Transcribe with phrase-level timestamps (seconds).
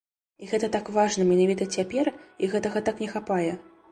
[0.45, 2.09] І гэта так важна менавіта цяпер,
[2.47, 3.53] і гэтага так не хапае.